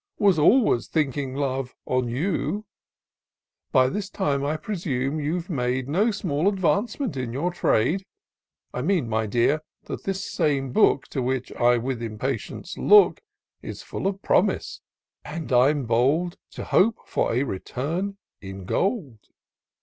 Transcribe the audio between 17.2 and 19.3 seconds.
a return in gold.